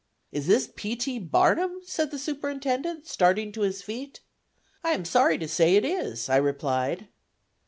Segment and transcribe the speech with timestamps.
[0.31, 0.95] "Is this P.
[0.95, 1.19] T.
[1.19, 4.21] Barnum?" said the superintendent, starting to his feet.
[4.83, 7.07] "I am sorry to say it is," I replied.